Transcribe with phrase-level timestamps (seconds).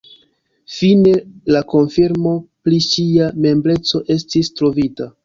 [0.75, 1.11] Fine
[1.55, 2.31] la konfirmo
[2.69, 5.09] pri ŝia membreco estis trovita.